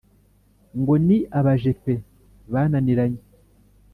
[0.79, 1.93] Ngo ni abajepe
[2.51, 3.21] bananiranye.